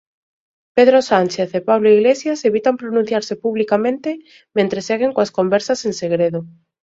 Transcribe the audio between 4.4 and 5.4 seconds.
mentres seguen coas